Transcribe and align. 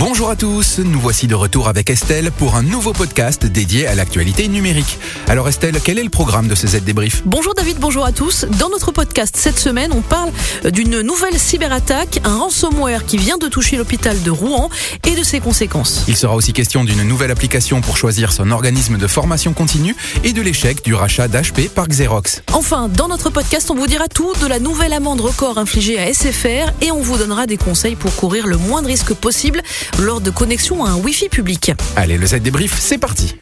Bonjour 0.00 0.30
à 0.30 0.34
tous, 0.34 0.78
nous 0.78 0.98
voici 0.98 1.26
de 1.26 1.34
retour 1.34 1.68
avec 1.68 1.90
Estelle 1.90 2.30
pour 2.32 2.54
un 2.54 2.62
nouveau 2.62 2.94
podcast 2.94 3.44
dédié 3.44 3.86
à 3.86 3.94
l'actualité 3.94 4.48
numérique. 4.48 4.98
Alors 5.28 5.46
Estelle, 5.46 5.78
quel 5.84 5.98
est 5.98 6.02
le 6.02 6.08
programme 6.08 6.48
de 6.48 6.54
ce 6.54 6.66
Z 6.66 6.84
Débrief? 6.84 7.20
Bonjour 7.26 7.54
David, 7.54 7.76
bonjour 7.78 8.06
à 8.06 8.10
tous. 8.10 8.46
Dans 8.58 8.70
notre 8.70 8.92
podcast 8.92 9.36
cette 9.36 9.58
semaine, 9.58 9.92
on 9.92 10.00
parle 10.00 10.30
d'une 10.72 11.02
nouvelle 11.02 11.38
cyberattaque, 11.38 12.18
un 12.24 12.38
ransomware 12.38 13.04
qui 13.04 13.18
vient 13.18 13.36
de 13.36 13.46
toucher 13.48 13.76
l'hôpital 13.76 14.22
de 14.22 14.30
Rouen 14.30 14.70
et 15.06 15.14
de 15.14 15.22
ses 15.22 15.38
conséquences. 15.38 16.04
Il 16.08 16.16
sera 16.16 16.34
aussi 16.34 16.54
question 16.54 16.82
d'une 16.82 17.02
nouvelle 17.02 17.30
application 17.30 17.82
pour 17.82 17.98
choisir 17.98 18.32
son 18.32 18.52
organisme 18.52 18.96
de 18.96 19.06
formation 19.06 19.52
continue 19.52 19.94
et 20.24 20.32
de 20.32 20.40
l'échec 20.40 20.82
du 20.82 20.94
rachat 20.94 21.28
d'HP 21.28 21.68
par 21.68 21.88
Xerox. 21.88 22.40
Enfin, 22.54 22.88
dans 22.88 23.08
notre 23.08 23.28
podcast, 23.28 23.70
on 23.70 23.74
vous 23.74 23.86
dira 23.86 24.08
tout 24.08 24.32
de 24.40 24.46
la 24.46 24.60
nouvelle 24.60 24.94
amende 24.94 25.20
record 25.20 25.58
infligée 25.58 25.98
à 25.98 26.10
SFR 26.10 26.72
et 26.80 26.90
on 26.90 27.02
vous 27.02 27.18
donnera 27.18 27.44
des 27.44 27.58
conseils 27.58 27.96
pour 27.96 28.16
courir 28.16 28.46
le 28.46 28.56
moins 28.56 28.80
de 28.80 28.86
risques 28.86 29.12
possible 29.12 29.60
lors 29.98 30.20
de 30.20 30.30
connexion 30.30 30.84
à 30.84 30.90
un 30.90 30.96
Wi-Fi 30.96 31.28
public. 31.28 31.72
Allez, 31.96 32.16
le 32.18 32.26
Z 32.26 32.36
débrief, 32.36 32.78
c'est 32.78 32.98
parti. 32.98 33.36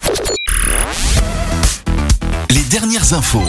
Les 2.51 2.63
dernières 2.63 3.13
infos. 3.15 3.43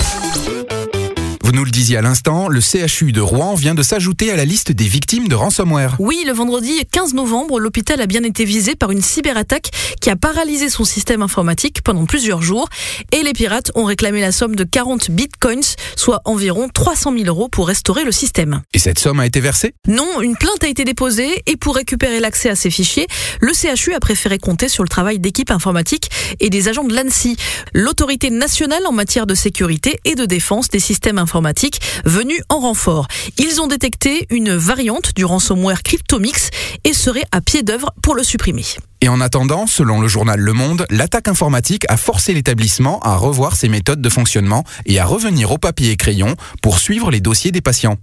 Vous 1.49 1.55
nous 1.55 1.65
le 1.65 1.71
disiez 1.71 1.97
à 1.97 2.03
l'instant, 2.03 2.47
le 2.47 2.61
CHU 2.61 3.11
de 3.11 3.21
Rouen 3.21 3.55
vient 3.55 3.73
de 3.73 3.81
s'ajouter 3.81 4.29
à 4.29 4.35
la 4.35 4.45
liste 4.45 4.71
des 4.71 4.85
victimes 4.85 5.27
de 5.27 5.33
ransomware. 5.33 5.95
Oui, 5.97 6.23
le 6.27 6.31
vendredi 6.31 6.85
15 6.91 7.15
novembre, 7.15 7.59
l'hôpital 7.59 7.99
a 8.01 8.05
bien 8.05 8.23
été 8.23 8.45
visé 8.45 8.75
par 8.75 8.91
une 8.91 9.01
cyberattaque 9.01 9.71
qui 9.99 10.11
a 10.11 10.15
paralysé 10.15 10.69
son 10.69 10.83
système 10.83 11.23
informatique 11.23 11.81
pendant 11.81 12.05
plusieurs 12.05 12.43
jours 12.43 12.69
et 13.11 13.23
les 13.23 13.33
pirates 13.33 13.71
ont 13.73 13.85
réclamé 13.85 14.21
la 14.21 14.31
somme 14.31 14.55
de 14.55 14.63
40 14.63 15.09
bitcoins, 15.09 15.63
soit 15.95 16.21
environ 16.25 16.69
300 16.71 17.13
000 17.13 17.25
euros 17.25 17.49
pour 17.49 17.67
restaurer 17.67 18.03
le 18.03 18.11
système. 18.11 18.61
Et 18.75 18.77
cette 18.77 18.99
somme 18.99 19.19
a 19.19 19.25
été 19.25 19.39
versée? 19.39 19.73
Non, 19.87 20.21
une 20.21 20.37
plainte 20.37 20.63
a 20.63 20.67
été 20.67 20.85
déposée 20.85 21.41
et 21.47 21.57
pour 21.57 21.73
récupérer 21.73 22.19
l'accès 22.19 22.51
à 22.51 22.55
ces 22.55 22.69
fichiers, 22.69 23.07
le 23.41 23.53
CHU 23.53 23.95
a 23.95 23.99
préféré 23.99 24.37
compter 24.37 24.69
sur 24.69 24.83
le 24.83 24.89
travail 24.89 25.17
d'équipes 25.17 25.49
informatiques 25.49 26.11
et 26.39 26.51
des 26.51 26.67
agents 26.67 26.83
de 26.83 26.93
l'ANSI, 26.93 27.37
l'autorité 27.73 28.29
nationale 28.29 28.85
en 28.85 28.91
matière 28.91 29.25
de 29.25 29.33
sécurité 29.33 29.99
et 30.05 30.13
de 30.13 30.27
défense 30.27 30.69
des 30.69 30.79
systèmes 30.79 31.17
informatiques 31.17 31.38
venus 32.05 32.41
en 32.49 32.59
renfort. 32.59 33.07
Ils 33.37 33.61
ont 33.61 33.67
détecté 33.67 34.27
une 34.29 34.55
variante 34.55 35.15
du 35.15 35.25
ransomware 35.25 35.83
Cryptomix 35.83 36.49
et 36.83 36.93
seraient 36.93 37.25
à 37.31 37.41
pied 37.41 37.63
d'œuvre 37.63 37.91
pour 38.01 38.15
le 38.15 38.23
supprimer. 38.23 38.65
Et 39.01 39.07
en 39.07 39.21
attendant, 39.21 39.65
selon 39.65 40.01
le 40.01 40.07
journal 40.07 40.39
Le 40.39 40.53
Monde, 40.53 40.85
l'attaque 40.89 41.29
informatique 41.29 41.85
a 41.87 41.95
forcé 41.95 42.33
l'établissement 42.33 42.99
à 42.99 43.15
revoir 43.15 43.55
ses 43.55 43.69
méthodes 43.69 44.01
de 44.01 44.09
fonctionnement 44.09 44.65
et 44.85 44.99
à 44.99 45.05
revenir 45.05 45.51
au 45.51 45.57
papier 45.57 45.91
et 45.91 45.97
crayon 45.97 46.35
pour 46.61 46.79
suivre 46.79 47.09
les 47.09 47.21
dossiers 47.21 47.51
des 47.51 47.61
patients. 47.61 47.97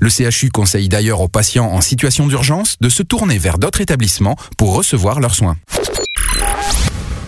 Le 0.00 0.08
CHU 0.08 0.50
conseille 0.50 0.88
d'ailleurs 0.88 1.20
aux 1.20 1.28
patients 1.28 1.70
en 1.70 1.80
situation 1.80 2.26
d'urgence 2.26 2.76
de 2.80 2.88
se 2.88 3.02
tourner 3.02 3.38
vers 3.38 3.58
d'autres 3.58 3.80
établissements 3.82 4.36
pour 4.56 4.74
recevoir 4.74 5.20
leurs 5.20 5.34
soins. 5.34 5.56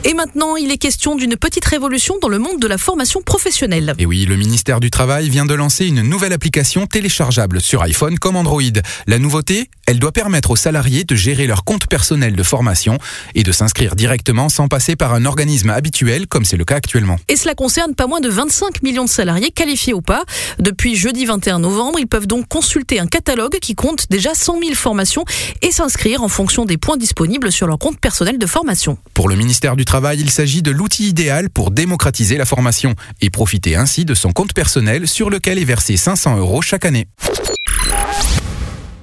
Et 0.02 0.14
maintenant, 0.14 0.56
il 0.56 0.70
est 0.70 0.78
question 0.78 1.14
d'une 1.14 1.36
petite 1.36 1.64
révolution 1.66 2.14
dans 2.22 2.30
le 2.30 2.38
monde 2.38 2.58
de 2.58 2.66
la 2.66 2.78
formation 2.78 3.20
professionnelle. 3.20 3.94
Et 3.98 4.06
oui, 4.06 4.24
le 4.24 4.36
ministère 4.36 4.80
du 4.80 4.90
Travail 4.90 5.28
vient 5.28 5.44
de 5.44 5.52
lancer 5.52 5.86
une 5.86 6.00
nouvelle 6.00 6.32
application 6.32 6.86
téléchargeable 6.86 7.60
sur 7.60 7.82
iPhone 7.82 8.18
comme 8.18 8.36
Android. 8.36 8.62
La 9.06 9.18
nouveauté, 9.18 9.68
elle 9.86 9.98
doit 9.98 10.12
permettre 10.12 10.52
aux 10.52 10.56
salariés 10.56 11.04
de 11.04 11.14
gérer 11.14 11.46
leur 11.46 11.64
compte 11.64 11.86
personnel 11.86 12.34
de 12.34 12.42
formation 12.42 12.96
et 13.34 13.42
de 13.42 13.52
s'inscrire 13.52 13.94
directement 13.94 14.48
sans 14.48 14.68
passer 14.68 14.96
par 14.96 15.12
un 15.12 15.26
organisme 15.26 15.68
habituel 15.68 16.26
comme 16.28 16.46
c'est 16.46 16.56
le 16.56 16.64
cas 16.64 16.76
actuellement. 16.76 17.18
Et 17.28 17.36
cela 17.36 17.54
concerne 17.54 17.94
pas 17.94 18.06
moins 18.06 18.20
de 18.20 18.30
25 18.30 18.82
millions 18.82 19.04
de 19.04 19.10
salariés 19.10 19.50
qualifiés 19.50 19.92
ou 19.92 20.00
pas. 20.00 20.24
Depuis 20.58 20.96
jeudi 20.96 21.26
21 21.26 21.58
novembre, 21.58 21.98
ils 21.98 22.06
peuvent 22.06 22.26
donc 22.26 22.48
consulter 22.48 23.00
un 23.00 23.06
catalogue 23.06 23.58
qui 23.60 23.74
compte 23.74 24.06
déjà 24.08 24.34
100 24.34 24.60
000 24.60 24.74
formations 24.74 25.26
et 25.60 25.72
s'inscrire 25.72 26.22
en 26.22 26.28
fonction 26.28 26.64
des 26.64 26.78
points 26.78 26.96
disponibles 26.96 27.52
sur 27.52 27.66
leur 27.66 27.78
compte 27.78 27.98
personnel 27.98 28.38
de 28.38 28.46
formation. 28.46 28.96
Pour 29.12 29.28
le 29.28 29.36
ministère 29.36 29.76
du 29.76 29.84
Il 30.14 30.30
s'agit 30.30 30.62
de 30.62 30.70
l'outil 30.70 31.08
idéal 31.08 31.50
pour 31.50 31.72
démocratiser 31.72 32.36
la 32.36 32.44
formation 32.44 32.94
et 33.20 33.28
profiter 33.28 33.74
ainsi 33.74 34.04
de 34.04 34.14
son 34.14 34.30
compte 34.30 34.52
personnel 34.52 35.08
sur 35.08 35.30
lequel 35.30 35.58
est 35.58 35.64
versé 35.64 35.96
500 35.96 36.36
euros 36.36 36.62
chaque 36.62 36.84
année. 36.84 37.08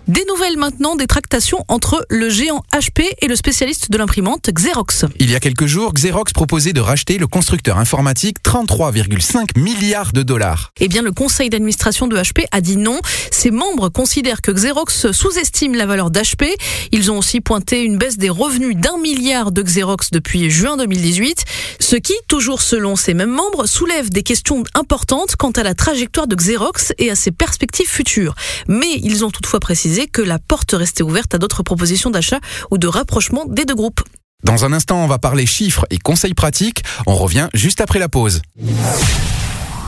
Des 0.08 0.24
nouvelles 0.30 0.56
maintenant 0.56 0.96
des 0.96 1.06
tractations 1.06 1.66
entre 1.68 2.06
le 2.10 2.30
géant 2.30 2.64
HP 2.74 3.04
et 3.22 3.28
le 3.28 3.36
spécialiste 3.36 3.92
de 3.92 3.98
l'imprimante 3.98 4.50
Xerox. 4.50 5.04
Il 5.20 5.30
y 5.30 5.36
a 5.36 5.42
quelques 5.42 5.66
jours, 5.66 5.94
Xerox 5.94 6.32
proposait 6.32 6.72
de 6.72 6.80
racheter 6.80 7.18
le 7.18 7.28
constructeur 7.28 7.78
informatique 7.78 8.38
33,5 8.42 9.60
milliards 9.60 10.14
de 10.14 10.24
dollars. 10.24 10.72
Eh 10.80 10.88
bien, 10.88 11.02
le 11.02 11.12
conseil 11.12 11.50
d'administration 11.50 12.08
de 12.08 12.16
HP 12.16 12.46
a 12.54 12.62
dit 12.62 12.78
non. 12.78 13.02
Ses 13.32 13.52
membres 13.52 13.90
considèrent 13.90 14.42
que 14.42 14.52
Xerox 14.52 15.12
sous-estime 15.12 15.76
la 15.76 15.86
valeur 15.86 16.10
d'HP. 16.10 16.46
Ils 16.94 17.12
ont 17.12 17.18
aussi 17.18 17.42
pointé 17.42 17.84
une 17.84 17.98
baisse 17.98 18.18
des 18.18 18.30
revenus 18.30 18.78
d'un 18.78 18.98
milliard 19.00 19.52
de 19.52 19.62
Xerox 19.62 20.12
depuis 20.12 20.50
juin 20.50 20.78
2018. 20.78 21.44
Ce 21.82 21.98
qui, 21.98 22.14
toujours 22.30 22.62
selon 22.62 22.96
ces 22.96 23.14
mêmes 23.14 23.32
membres, 23.32 23.66
soulève 23.66 24.10
des 24.10 24.24
questions 24.24 24.64
importantes 24.74 25.36
quant 25.36 25.52
à 25.52 25.64
la 25.64 25.74
trajectoire 25.74 26.28
de 26.28 26.36
Xerox 26.36 26.94
et 26.98 27.12
à 27.12 27.16
ses 27.16 27.32
perspectives 27.32 27.90
futures. 27.90 28.36
Mais 28.70 29.02
ils 29.04 29.26
ont 29.26 29.32
toutefois 29.32 29.60
précisé 29.60 29.97
que 30.06 30.22
la 30.22 30.38
porte 30.38 30.74
restait 30.74 31.02
ouverte 31.02 31.34
à 31.34 31.40
d'autres 31.40 31.64
propositions 31.64 32.12
d'achat 32.12 32.40
ou 32.70 32.78
de 32.78 32.88
rapprochement 32.88 33.46
des 33.46 33.66
deux 33.66 33.74
groupes. 33.74 34.04
Dans 34.44 34.66
un 34.66 34.74
instant, 34.74 35.04
on 35.04 35.08
va 35.08 35.18
parler 35.18 35.48
chiffres 35.48 35.88
et 35.90 35.98
conseils 35.98 36.36
pratiques. 36.36 36.84
On 37.08 37.16
revient 37.16 37.50
juste 37.56 37.82
après 37.82 37.98
la 37.98 38.10
pause. 38.10 38.42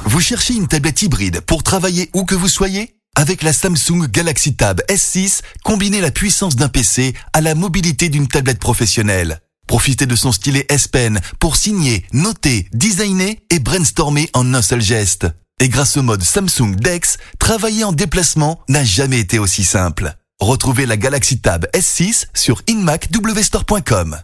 Vous 0.05 0.21
cherchez 0.21 0.55
une 0.55 0.67
tablette 0.67 1.03
hybride 1.03 1.41
pour 1.41 1.61
travailler 1.61 2.09
où 2.15 2.25
que 2.25 2.33
vous 2.33 2.47
soyez? 2.47 2.95
Avec 3.15 3.43
la 3.43 3.53
Samsung 3.53 4.07
Galaxy 4.09 4.55
Tab 4.55 4.81
S6, 4.89 5.41
combinez 5.63 6.01
la 6.01 6.09
puissance 6.09 6.55
d'un 6.55 6.69
PC 6.69 7.13
à 7.33 7.41
la 7.41 7.53
mobilité 7.53 8.09
d'une 8.09 8.27
tablette 8.27 8.59
professionnelle. 8.59 9.41
Profitez 9.67 10.07
de 10.07 10.15
son 10.15 10.31
stylet 10.31 10.65
S 10.69 10.87
Pen 10.87 11.19
pour 11.39 11.55
signer, 11.55 12.03
noter, 12.11 12.67
designer 12.73 13.37
et 13.51 13.59
brainstormer 13.59 14.29
en 14.33 14.53
un 14.53 14.63
seul 14.63 14.81
geste. 14.81 15.27
Et 15.61 15.67
grâce 15.67 15.97
au 15.97 16.03
mode 16.03 16.23
Samsung 16.23 16.75
Dex, 16.75 17.17
travailler 17.37 17.83
en 17.83 17.91
déplacement 17.91 18.61
n'a 18.69 18.83
jamais 18.83 19.19
été 19.19 19.39
aussi 19.39 19.65
simple. 19.65 20.13
Retrouvez 20.39 20.85
la 20.85 20.95
Galaxy 20.95 21.39
Tab 21.39 21.67
S6 21.73 22.27
sur 22.33 22.61
inmacwstore.com. 22.67 24.17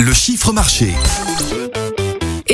Le 0.00 0.12
chiffre 0.12 0.52
marché. 0.52 0.92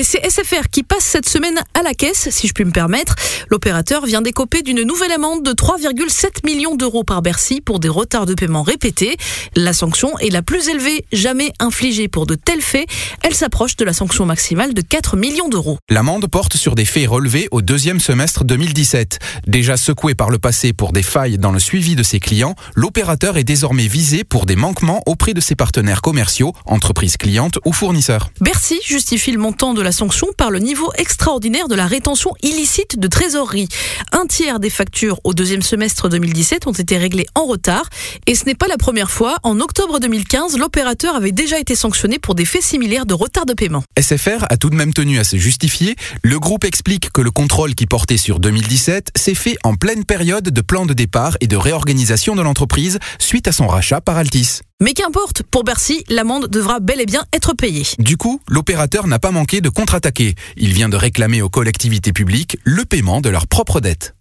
Et 0.01 0.03
c'est 0.03 0.27
SFR 0.27 0.71
qui 0.73 0.83
passe 0.83 1.05
cette 1.05 1.29
semaine 1.29 1.61
à 1.75 1.83
la 1.83 1.93
caisse, 1.93 2.31
si 2.31 2.49
je 2.49 2.55
puis 2.55 2.65
me 2.65 2.71
permettre. 2.71 3.17
L'opérateur 3.51 4.07
vient 4.07 4.23
d'écoper 4.23 4.63
d'une 4.63 4.83
nouvelle 4.83 5.13
amende 5.13 5.45
de 5.45 5.51
3,7 5.51 6.47
millions 6.47 6.75
d'euros 6.75 7.05
par 7.05 7.21
Bercy 7.21 7.61
pour 7.61 7.81
des 7.81 7.91
retards 7.91 8.25
de 8.25 8.33
paiement 8.33 8.63
répétés. 8.63 9.19
La 9.57 9.75
sanction 9.75 10.19
est 10.19 10.31
la 10.31 10.41
plus 10.41 10.71
élevée 10.71 11.05
jamais 11.13 11.53
infligée 11.59 12.09
pour 12.09 12.25
de 12.25 12.35
tels 12.35 12.63
faits. 12.63 12.89
Elle 13.23 13.35
s'approche 13.35 13.77
de 13.77 13.85
la 13.85 13.93
sanction 13.93 14.25
maximale 14.25 14.73
de 14.73 14.81
4 14.81 15.19
millions 15.19 15.51
d'euros. 15.51 15.77
L'amende 15.91 16.27
porte 16.29 16.57
sur 16.57 16.77
des 16.77 16.87
faits 16.87 17.07
relevés 17.07 17.49
au 17.51 17.61
deuxième 17.61 18.01
semestre 18.01 18.45
2017. 18.45 19.19
Déjà 19.47 19.77
secoué 19.77 20.15
par 20.15 20.31
le 20.31 20.39
passé 20.39 20.73
pour 20.73 20.93
des 20.93 21.03
failles 21.03 21.37
dans 21.37 21.53
le 21.53 21.59
suivi 21.59 21.95
de 21.95 22.03
ses 22.03 22.21
clients, 22.21 22.55
l'opérateur 22.75 23.37
est 23.37 23.45
désormais 23.45 23.87
visé 23.87 24.25
pour 24.25 24.47
des 24.47 24.57
manquements 24.57 25.03
auprès 25.05 25.35
de 25.35 25.43
ses 25.43 25.57
partenaires 25.57 26.01
commerciaux, 26.01 26.55
entreprises 26.65 27.19
clientes 27.19 27.59
ou 27.67 27.75
fournisseurs. 27.75 28.31
Bercy 28.41 28.81
justifie 28.83 29.33
le 29.33 29.39
montant 29.39 29.75
de 29.75 29.83
la 29.83 29.90
sanction 29.93 30.29
par 30.37 30.51
le 30.51 30.59
niveau 30.59 30.91
extraordinaire 30.97 31.69
de 31.69 31.75
la 31.75 31.87
rétention 31.87 32.33
illicite 32.43 32.99
de 32.99 33.09
trésorerie. 33.09 33.69
Un 34.13 34.27
tiers 34.27 34.61
des 34.61 34.71
factures 34.71 35.21
au 35.25 35.35
deuxième 35.35 35.63
semestre 35.63 36.09
2017 36.09 36.67
ont 36.67 36.73
été 36.73 36.97
réglées 36.97 37.27
en 37.35 37.45
retard 37.45 37.89
et 38.27 38.35
ce 38.35 38.45
n'est 38.45 38.55
pas 38.55 38.69
la 38.69 38.77
première 38.77 39.11
fois. 39.11 39.37
En 39.43 39.61
octobre 39.61 40.01
2015, 40.01 40.59
l'opérateur 40.59 41.17
avait 41.17 41.33
déjà 41.33 41.59
été 41.59 41.75
sanctionné 41.75 42.19
pour 42.19 42.35
des 42.35 42.45
faits 42.45 42.63
similaires 42.63 43.07
de 43.07 43.15
retard 43.15 43.47
de 43.47 43.55
paiement. 43.55 43.83
SFR 43.99 44.45
a 44.49 44.57
tout 44.57 44.71
de 44.71 44.77
même 44.77 44.93
tenu 44.93 45.19
à 45.19 45.25
se 45.25 45.37
justifier. 45.37 45.97
Le 46.23 46.39
groupe 46.39 46.65
explique 46.65 47.11
que 47.13 47.21
le 47.21 47.31
contrôle 47.31 47.75
qui 47.75 47.87
portait 47.87 48.17
sur 48.17 48.41
2017 48.41 49.11
s'est 49.17 49.35
fait 49.35 49.57
en 49.65 49.75
pleine 49.75 50.05
période 50.05 50.49
de 50.49 50.61
plan 50.61 50.87
de 50.87 50.95
départ 50.95 51.37
et 51.41 51.47
de 51.47 51.57
réorganisation 51.57 52.35
de 52.35 52.43
l'entreprise 52.43 52.99
suite 53.19 53.49
à 53.49 53.53
son 53.53 53.67
rachat 53.67 54.01
par 54.01 54.17
Altis. 54.17 54.61
Mais 54.83 54.95
qu'importe, 54.95 55.43
pour 55.43 55.63
Bercy, 55.63 56.05
l'amende 56.09 56.49
devra 56.49 56.81
bel 56.81 57.03
et 57.03 57.07
bien 57.07 57.27
être 57.35 57.53
payée. 57.53 57.85
Du 57.99 58.17
coup, 58.17 58.41
l'opérateur 58.49 59.07
n'a 59.07 59.19
pas 59.19 59.31
manqué 59.31 59.61
de 59.61 59.69
contre-attaquer. 59.69 60.35
Il 60.57 60.73
vient 60.73 60.89
de 60.89 60.97
réclamer 60.97 61.43
aux 61.43 61.51
collectivités 61.51 62.15
publiques 62.15 62.57
le 62.65 62.87
paiement 62.87 63.21
de 63.21 63.29
leurs 63.29 63.47
propres 63.47 63.81
dettes. 63.81 64.15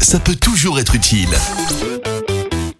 Ça 0.00 0.18
peut 0.18 0.34
toujours 0.34 0.80
être 0.80 0.94
utile. 0.94 1.28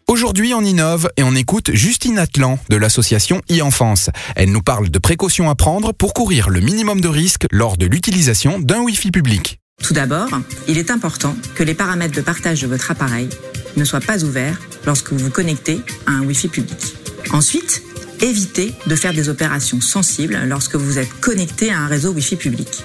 Aujourd'hui, 0.08 0.54
on 0.54 0.62
innove 0.62 1.10
et 1.18 1.22
on 1.22 1.34
écoute 1.34 1.70
Justine 1.74 2.18
Atlan 2.18 2.58
de 2.70 2.76
l'association 2.76 3.42
e-enfance. 3.50 4.08
Elle 4.36 4.52
nous 4.52 4.62
parle 4.62 4.88
de 4.88 4.98
précautions 4.98 5.50
à 5.50 5.54
prendre 5.54 5.92
pour 5.92 6.14
courir 6.14 6.48
le 6.48 6.60
minimum 6.60 7.02
de 7.02 7.08
risques 7.08 7.44
lors 7.50 7.76
de 7.76 7.84
l'utilisation 7.84 8.58
d'un 8.58 8.80
Wi-Fi 8.80 9.10
public. 9.10 9.58
Tout 9.82 9.92
d'abord, 9.92 10.30
il 10.66 10.78
est 10.78 10.90
important 10.90 11.36
que 11.54 11.62
les 11.62 11.74
paramètres 11.74 12.16
de 12.16 12.22
partage 12.22 12.62
de 12.62 12.66
votre 12.66 12.90
appareil 12.90 13.28
ne 13.76 13.84
soient 13.84 14.00
pas 14.00 14.24
ouverts 14.24 14.58
lorsque 14.86 15.12
vous 15.12 15.18
vous 15.18 15.30
connectez 15.30 15.80
à 16.06 16.12
un 16.12 16.22
Wi-Fi 16.24 16.48
public. 16.48 16.96
Ensuite, 17.32 17.82
évitez 18.20 18.72
de 18.86 18.94
faire 18.94 19.12
des 19.12 19.28
opérations 19.28 19.80
sensibles 19.80 20.38
lorsque 20.46 20.76
vous 20.76 20.98
êtes 20.98 21.12
connecté 21.20 21.70
à 21.70 21.80
un 21.80 21.86
réseau 21.86 22.12
Wi-Fi 22.12 22.36
public. 22.36 22.84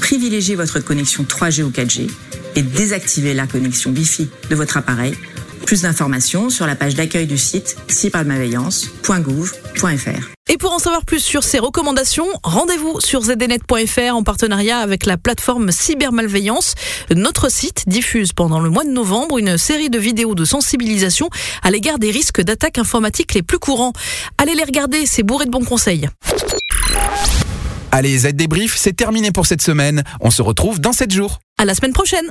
Privilégiez 0.00 0.56
votre 0.56 0.80
connexion 0.80 1.24
3G 1.24 1.62
ou 1.62 1.70
4G 1.70 2.10
et 2.56 2.62
désactivez 2.62 3.34
la 3.34 3.46
connexion 3.46 3.90
Wi-Fi 3.90 4.28
de 4.48 4.54
votre 4.54 4.76
appareil. 4.76 5.14
Plus 5.66 5.82
d'informations 5.82 6.48
sur 6.48 6.64
la 6.64 6.76
page 6.76 6.94
d'accueil 6.94 7.26
du 7.26 7.36
site 7.36 7.76
cybermalveillance.gouv.fr. 7.88 10.30
Et 10.48 10.58
pour 10.58 10.72
en 10.72 10.78
savoir 10.78 11.04
plus 11.04 11.18
sur 11.18 11.42
ces 11.42 11.58
recommandations, 11.58 12.28
rendez-vous 12.44 13.00
sur 13.00 13.24
zdnet.fr 13.24 14.14
en 14.14 14.22
partenariat 14.22 14.78
avec 14.78 15.06
la 15.06 15.16
plateforme 15.16 15.72
Cybermalveillance. 15.72 16.76
Notre 17.12 17.50
site 17.50 17.82
diffuse 17.88 18.32
pendant 18.32 18.60
le 18.60 18.70
mois 18.70 18.84
de 18.84 18.90
novembre 18.90 19.38
une 19.38 19.58
série 19.58 19.90
de 19.90 19.98
vidéos 19.98 20.36
de 20.36 20.44
sensibilisation 20.44 21.30
à 21.64 21.72
l'égard 21.72 21.98
des 21.98 22.12
risques 22.12 22.42
d'attaques 22.42 22.78
informatiques 22.78 23.34
les 23.34 23.42
plus 23.42 23.58
courants. 23.58 23.92
Allez 24.38 24.54
les 24.54 24.62
regarder, 24.62 25.04
c'est 25.04 25.24
bourré 25.24 25.46
de 25.46 25.50
bons 25.50 25.64
conseils. 25.64 26.08
Allez, 27.90 28.18
Z 28.18 28.34
débrief, 28.34 28.76
c'est 28.76 28.92
terminé 28.92 29.32
pour 29.32 29.46
cette 29.46 29.62
semaine. 29.62 30.04
On 30.20 30.30
se 30.30 30.42
retrouve 30.42 30.80
dans 30.80 30.92
7 30.92 31.12
jours. 31.12 31.40
À 31.58 31.64
la 31.64 31.74
semaine 31.74 31.92
prochaine. 31.92 32.30